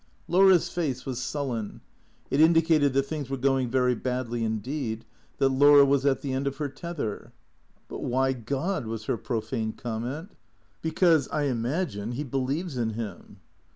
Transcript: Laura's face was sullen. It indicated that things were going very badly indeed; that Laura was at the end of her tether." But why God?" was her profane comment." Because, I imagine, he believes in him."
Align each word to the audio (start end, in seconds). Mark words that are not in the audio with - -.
Laura's 0.27 0.67
face 0.67 1.05
was 1.05 1.21
sullen. 1.21 1.79
It 2.31 2.41
indicated 2.41 2.93
that 2.93 3.03
things 3.05 3.29
were 3.29 3.37
going 3.37 3.69
very 3.69 3.93
badly 3.93 4.43
indeed; 4.43 5.05
that 5.37 5.49
Laura 5.49 5.85
was 5.85 6.07
at 6.07 6.23
the 6.23 6.33
end 6.33 6.47
of 6.47 6.57
her 6.57 6.69
tether." 6.69 7.33
But 7.87 8.01
why 8.01 8.33
God?" 8.33 8.87
was 8.87 9.05
her 9.05 9.15
profane 9.15 9.73
comment." 9.73 10.31
Because, 10.81 11.27
I 11.27 11.43
imagine, 11.43 12.13
he 12.13 12.23
believes 12.23 12.77
in 12.77 12.93
him." 12.93 13.37